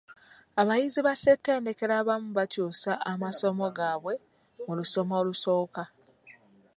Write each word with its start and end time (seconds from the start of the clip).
Abayizi 0.61 0.99
ba 1.05 1.13
ssettendekero 1.15 1.93
abamu 2.01 2.29
bakyusa 2.37 2.91
amasomo 3.11 3.65
gaabwe 3.77 4.13
mu 4.65 4.73
lusoma 4.79 5.13
olusooka. 5.21 5.83